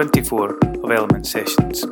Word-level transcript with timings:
24 0.00 0.56
of 0.82 0.90
Element 0.90 1.26
Sessions. 1.26 1.84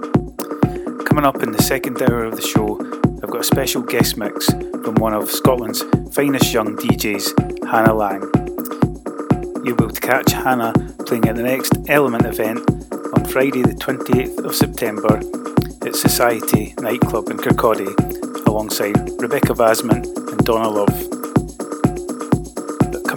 Coming 1.04 1.26
up 1.26 1.42
in 1.42 1.52
the 1.52 1.62
second 1.62 2.00
hour 2.00 2.24
of 2.24 2.36
the 2.36 2.40
show, 2.40 2.80
I've 3.22 3.30
got 3.30 3.42
a 3.42 3.44
special 3.44 3.82
guest 3.82 4.16
mix 4.16 4.46
from 4.46 4.94
one 4.94 5.12
of 5.12 5.30
Scotland's 5.30 5.82
finest 6.14 6.50
young 6.54 6.74
DJs, 6.74 7.68
Hannah 7.68 7.92
Laing. 7.92 8.22
You'll 9.62 9.76
be 9.76 9.84
able 9.84 9.90
to 9.90 10.00
catch 10.00 10.32
Hannah 10.32 10.72
playing 11.04 11.28
at 11.28 11.36
the 11.36 11.42
next 11.42 11.76
Element 11.86 12.24
event 12.24 12.60
on 13.14 13.26
Friday, 13.26 13.60
the 13.60 13.74
28th 13.74 14.42
of 14.42 14.54
September 14.54 15.20
at 15.86 15.94
Society 15.94 16.74
nightclub 16.78 17.28
in 17.28 17.36
Kirkcaldy 17.36 17.92
alongside 18.46 18.96
Rebecca 19.20 19.52
Vasmant 19.52 20.06
and 20.30 20.38
Donna 20.46 20.70
Love. 20.70 21.17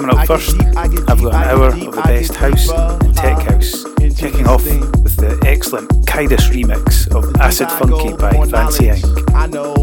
Coming 0.01 0.17
up 0.17 0.25
first, 0.25 0.59
I've 0.75 1.05
got 1.05 1.19
an 1.19 1.35
hour 1.35 1.67
of 1.67 1.79
the 1.79 2.01
best 2.03 2.33
house 2.33 2.71
and 2.71 3.15
tech 3.15 3.37
house, 3.43 3.83
kicking 4.17 4.47
off 4.47 4.63
with 4.65 5.15
the 5.15 5.39
excellent 5.45 5.91
Kaidas 6.07 6.49
remix 6.49 7.07
of 7.13 7.35
Acid 7.39 7.69
Funky 7.69 8.11
by 8.17 8.31
Fancy 8.47 8.85
Inc. 8.85 9.35
I 9.35 9.45
know 9.45 9.75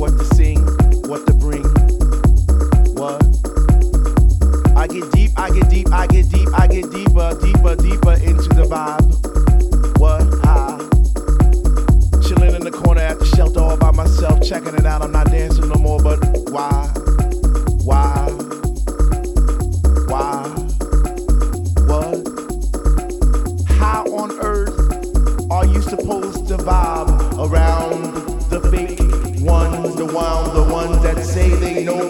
what 0.00 0.16
to 0.16 0.24
sing, 0.34 0.62
what 1.10 1.26
to 1.26 1.34
bring, 1.34 1.64
what. 2.96 3.20
I 4.78 4.86
get 4.86 5.12
deep, 5.12 5.32
I 5.36 5.50
get 5.50 5.68
deep, 5.68 5.92
I 5.92 6.06
get 6.06 6.30
deep, 6.30 6.48
I 6.58 6.66
get 6.66 6.90
deeper, 6.90 7.36
deeper, 7.42 7.76
deeper 7.76 8.12
into 8.14 8.48
the 8.56 8.64
vibe. 8.66 9.20
In 12.50 12.64
the 12.66 12.70
corner 12.70 13.00
at 13.00 13.18
the 13.18 13.24
shelter 13.24 13.60
all 13.60 13.76
by 13.76 13.90
myself, 13.90 14.42
checking 14.42 14.74
it 14.74 14.84
out. 14.84 15.02
I'm 15.02 15.12
not 15.12 15.30
dancing 15.30 15.68
no 15.68 15.76
more, 15.76 15.98
but? 15.98 16.18
Why? 16.50 16.86
Why? 17.84 18.19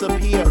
Disappear. 0.00 0.49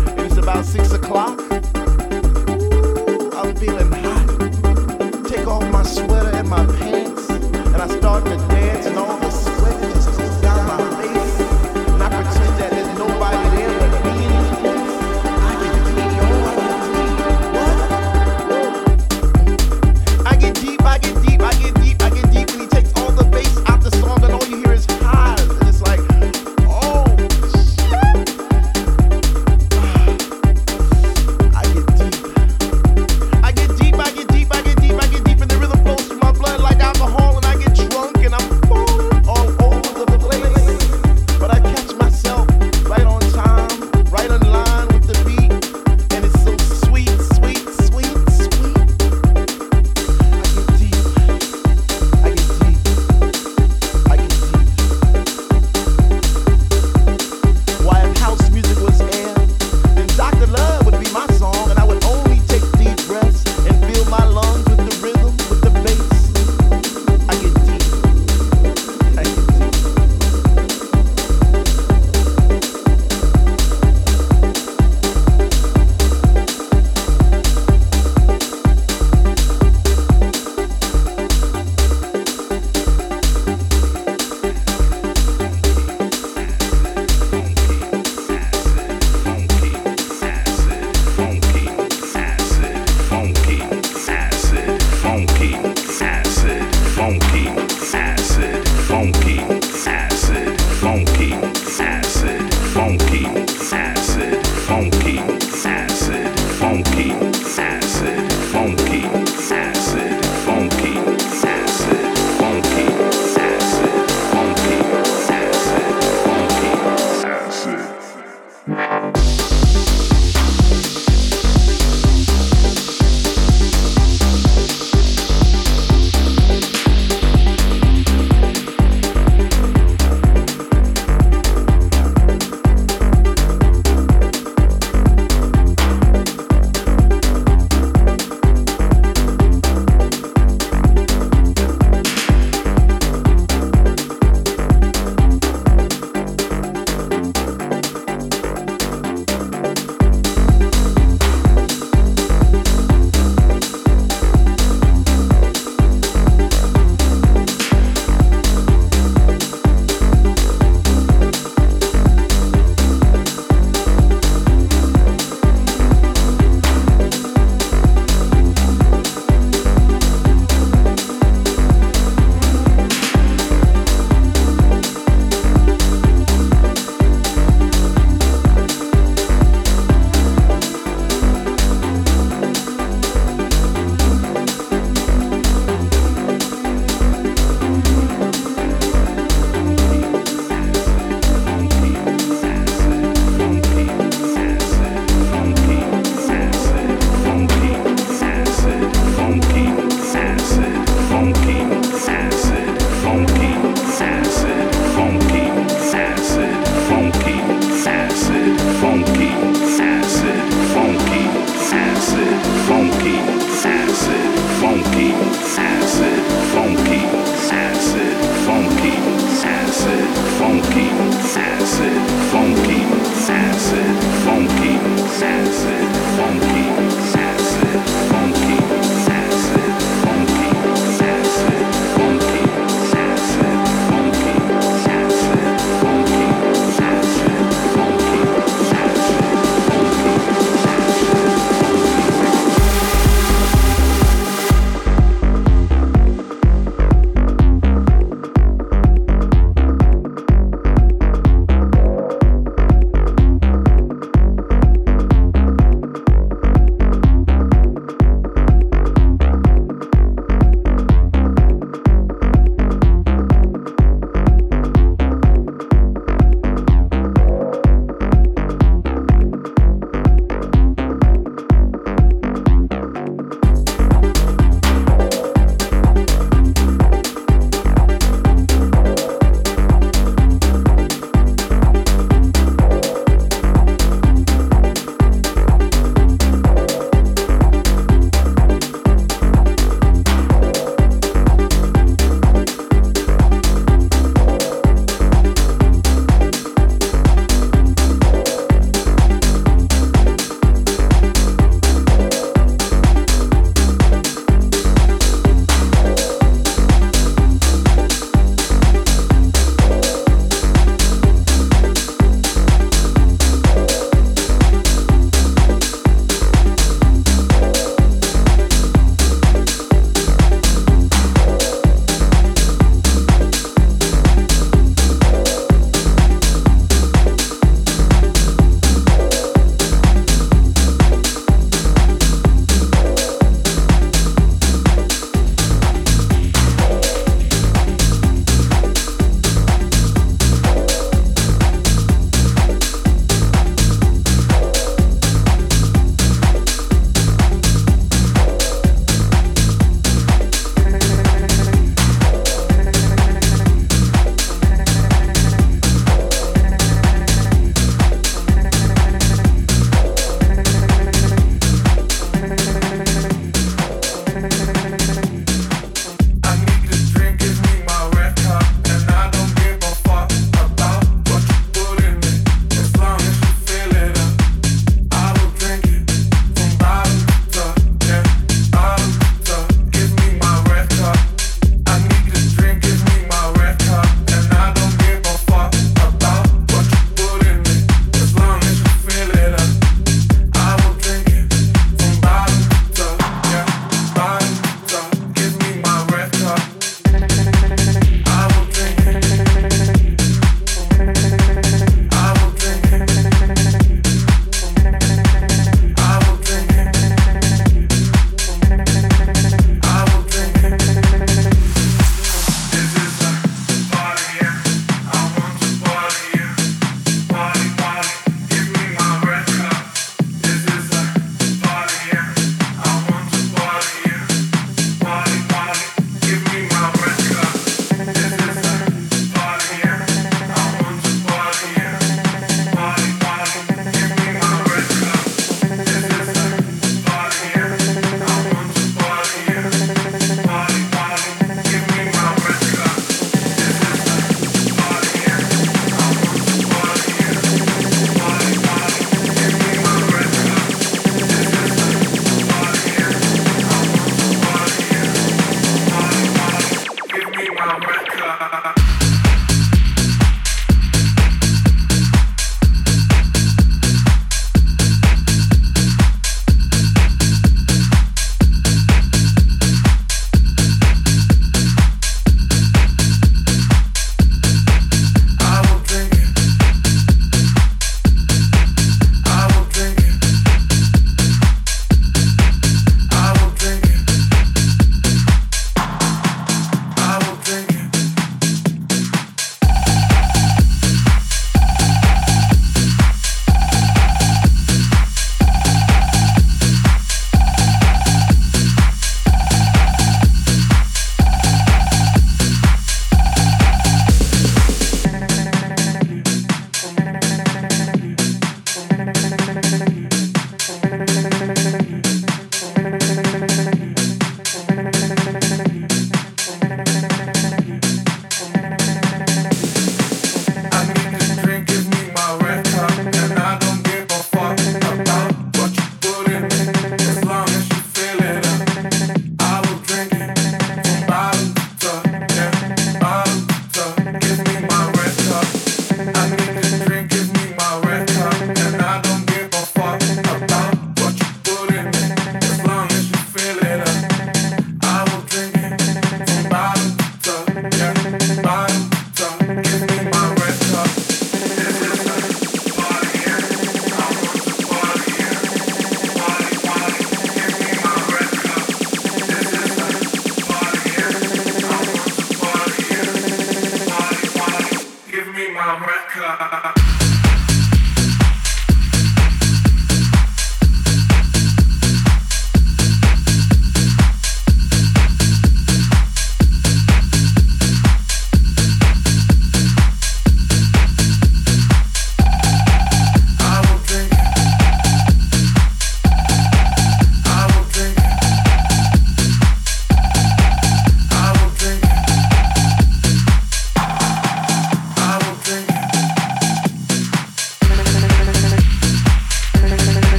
America. 565.49 566.78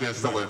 desta 0.00 0.30
lei. 0.30 0.49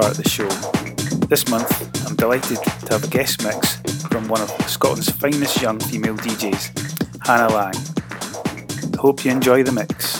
part 0.00 0.16
of 0.16 0.22
the 0.22 0.28
show. 0.28 0.46
This 1.26 1.48
month, 1.48 2.06
I'm 2.06 2.14
delighted 2.14 2.58
to 2.62 2.92
have 2.92 3.02
a 3.02 3.08
guest 3.08 3.42
mix 3.42 3.80
from 4.06 4.28
one 4.28 4.40
of 4.40 4.48
Scotland's 4.70 5.10
finest 5.10 5.60
young 5.60 5.80
female 5.80 6.16
DJs, 6.16 7.26
Hannah 7.26 7.52
Laing. 7.52 8.94
Hope 8.96 9.24
you 9.24 9.32
enjoy 9.32 9.64
the 9.64 9.72
mix. 9.72 10.17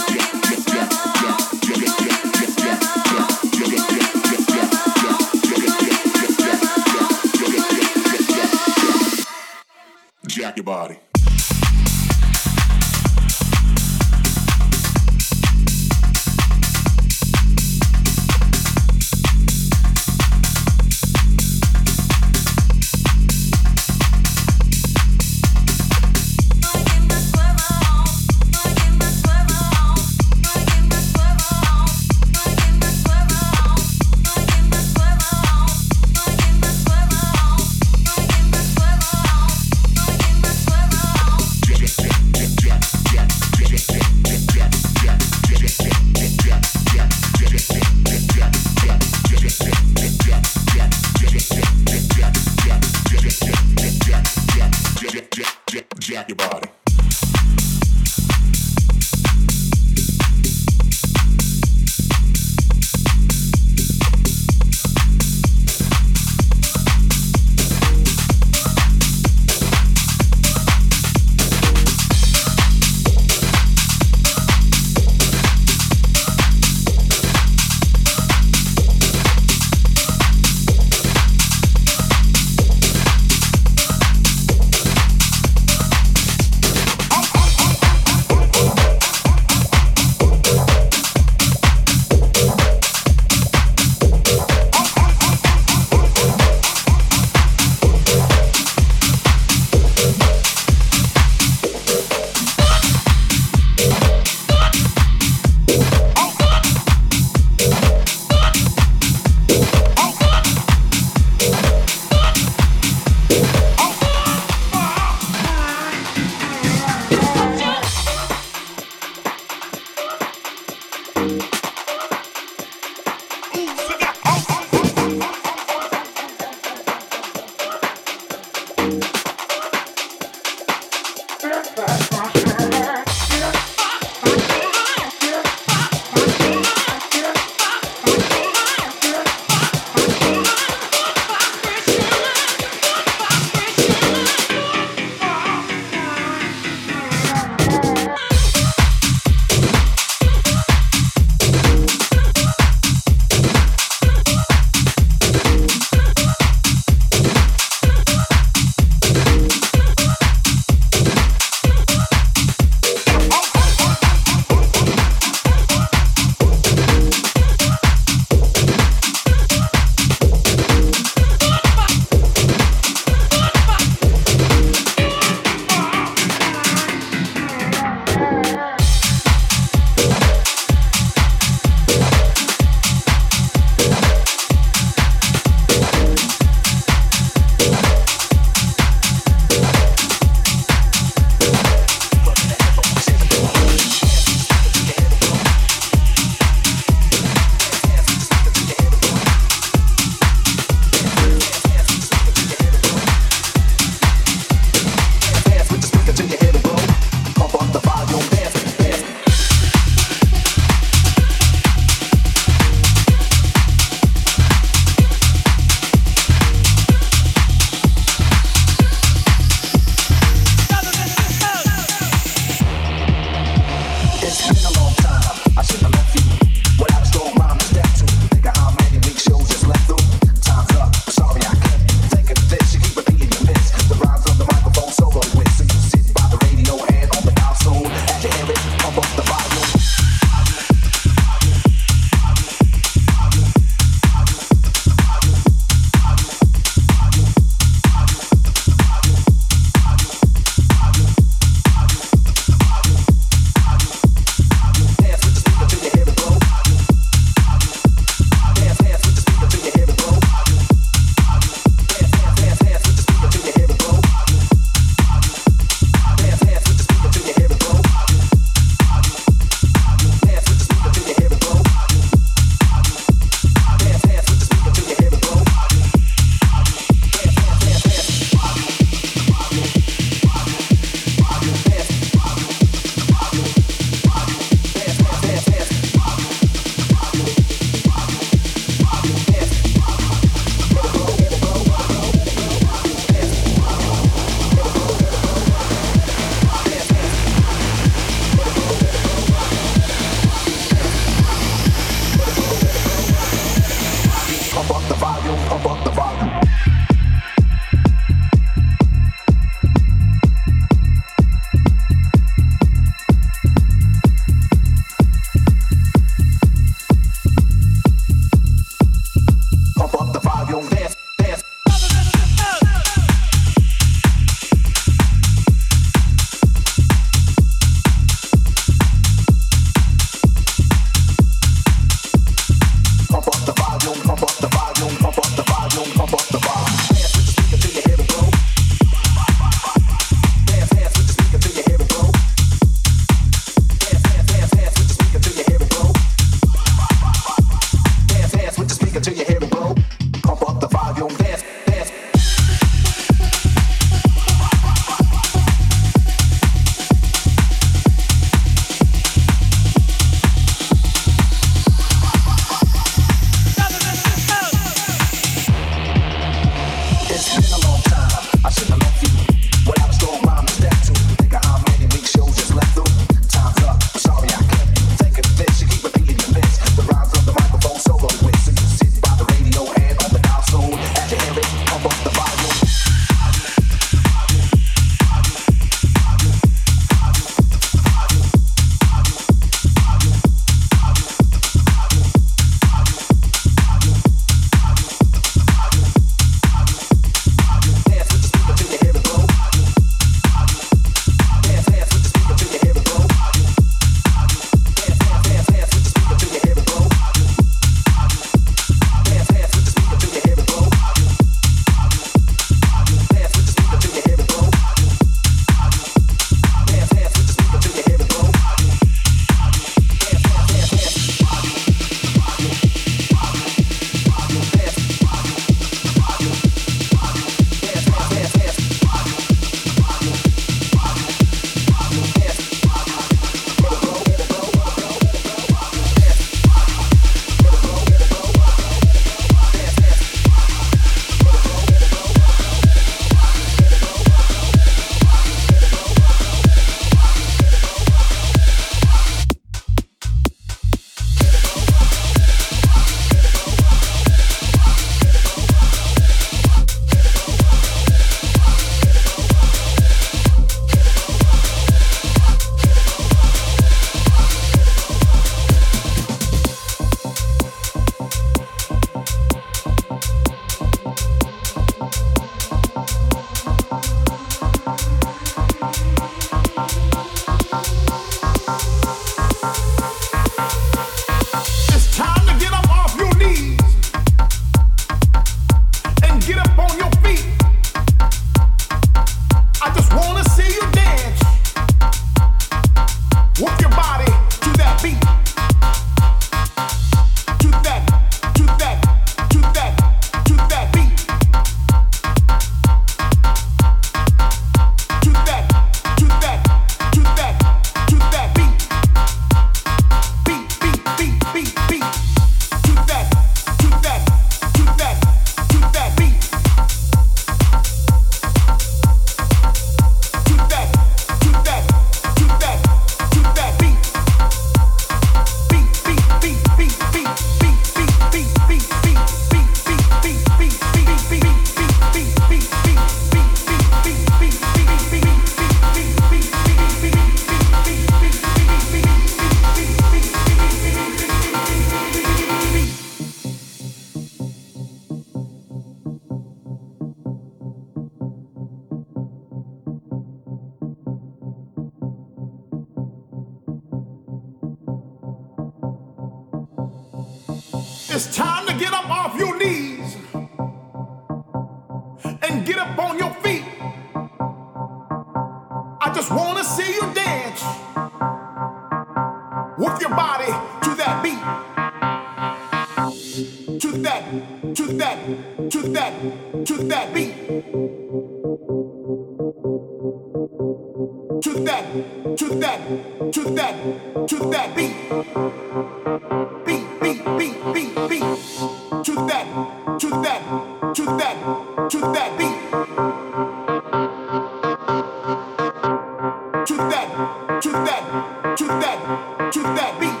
to 598.37 598.45
that, 598.45 599.31
to 599.33 599.41
that 599.41 599.79
beat. 599.79 600.00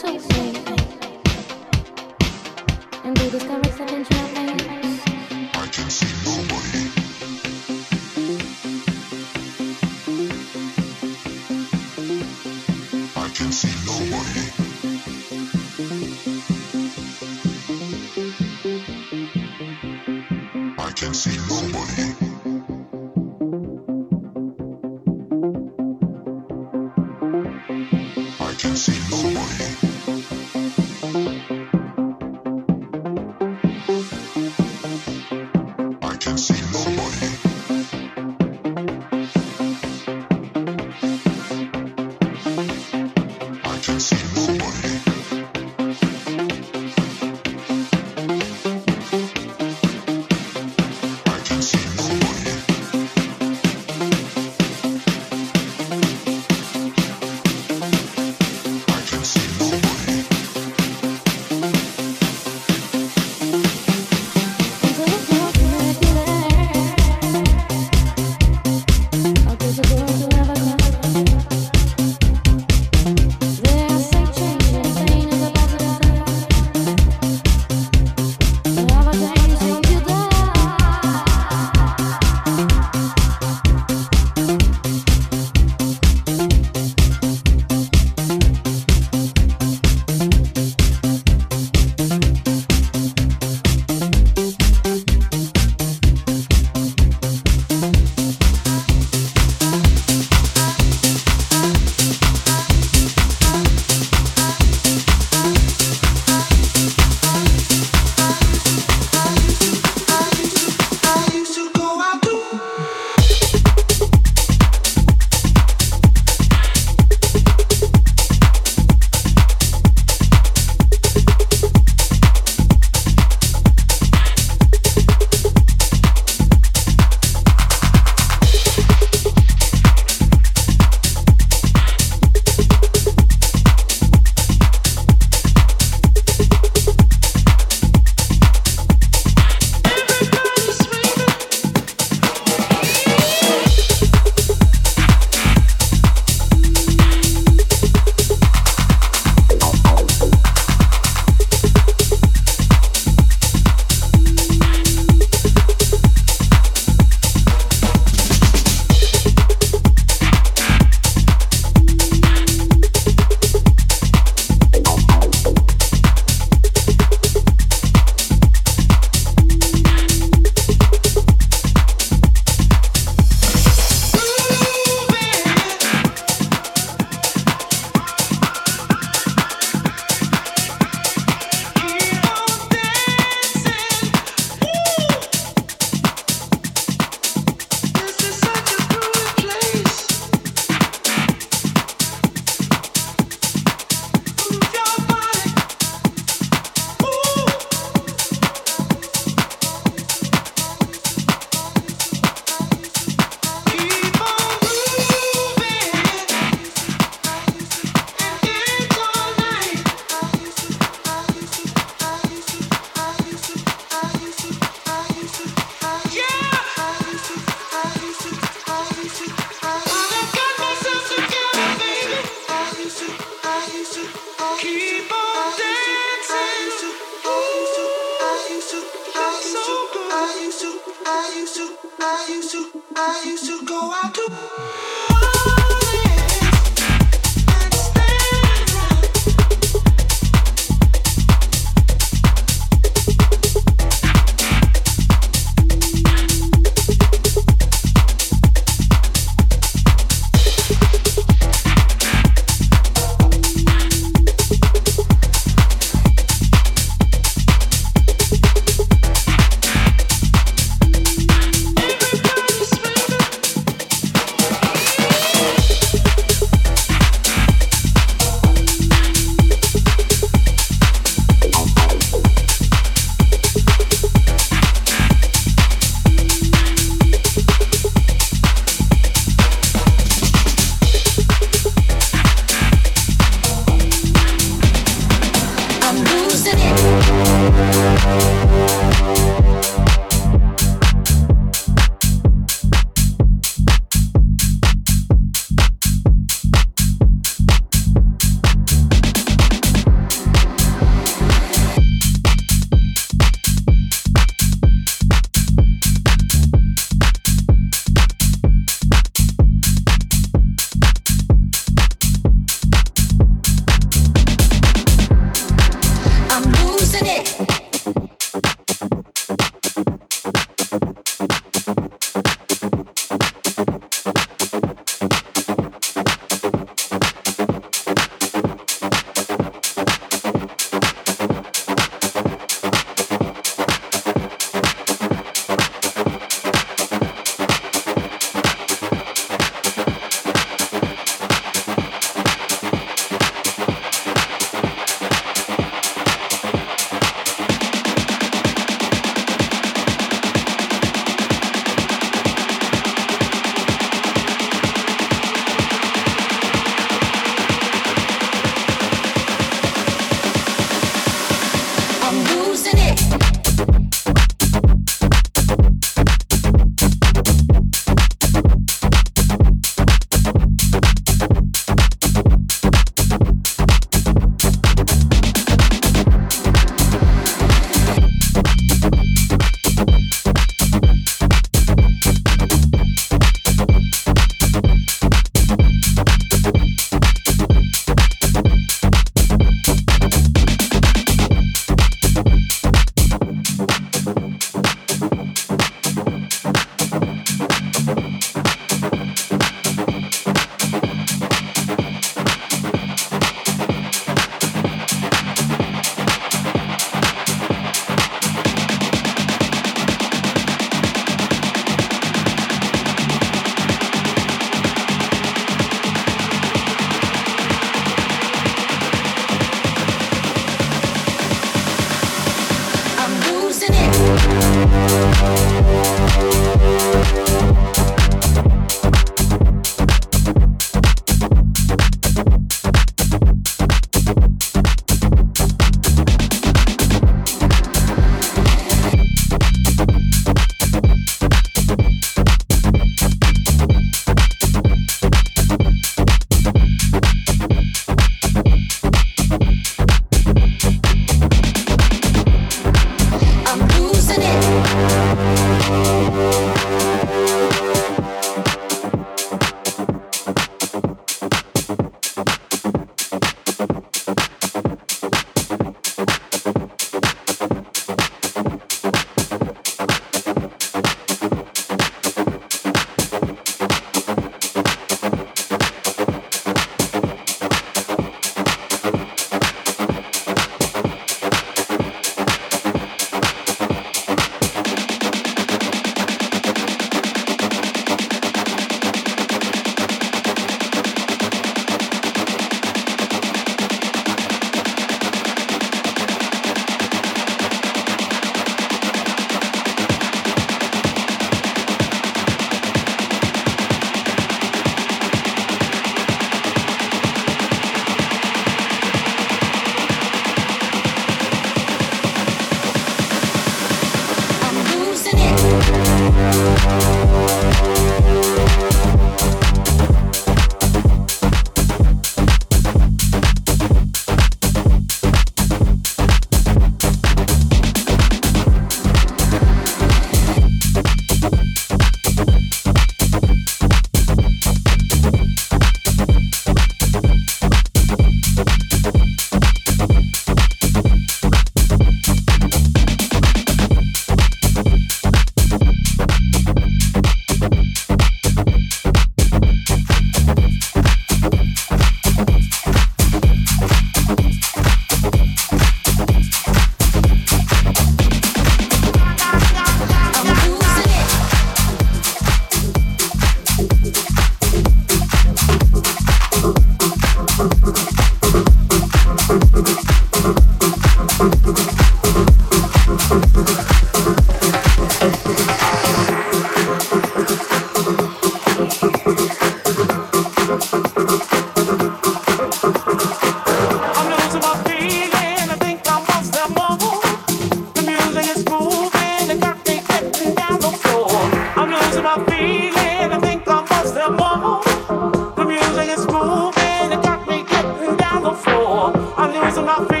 my 599.71 599.87
feet. 599.87 600.00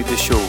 Enjoyed 0.00 0.12
the 0.12 0.16
show. 0.16 0.40